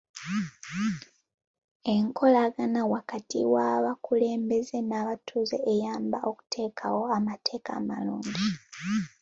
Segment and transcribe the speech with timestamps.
[1.95, 8.45] Enkolagana wakati w'abakulembeze n'abatuuze eyamba okuteekawo amateeka amalungi.